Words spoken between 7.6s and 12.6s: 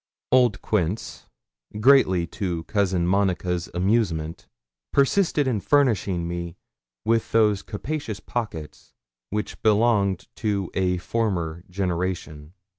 capacious pockets which belonged to a former generation.